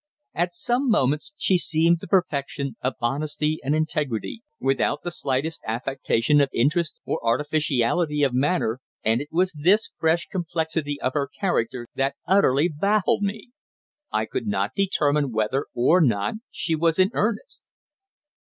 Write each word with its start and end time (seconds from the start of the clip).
At 0.33 0.55
some 0.55 0.89
moments 0.89 1.31
she 1.37 1.59
seemed 1.59 1.99
the 1.99 2.07
perfection 2.07 2.75
of 2.81 2.95
honesty 3.01 3.59
and 3.63 3.75
integrity, 3.75 4.41
without 4.59 5.03
the 5.03 5.11
slightest 5.11 5.61
affectation 5.67 6.41
of 6.41 6.49
interest 6.51 6.99
or 7.05 7.23
artificiality 7.23 8.23
of 8.23 8.33
manner, 8.33 8.79
and 9.03 9.21
it 9.21 9.27
was 9.31 9.53
this 9.55 9.91
fresh 9.99 10.25
complexity 10.25 10.99
of 10.99 11.13
her 11.13 11.29
character 11.39 11.85
that 11.93 12.15
utterly 12.27 12.67
baffled 12.67 13.21
me. 13.21 13.49
I 14.11 14.25
could 14.25 14.47
not 14.47 14.73
determine 14.75 15.31
whether, 15.31 15.67
or 15.75 16.01
not, 16.01 16.33
she 16.49 16.73
was 16.73 16.97
in 16.97 17.11
earnest. 17.13 17.61